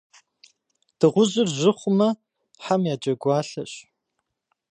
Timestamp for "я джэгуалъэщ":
2.93-3.73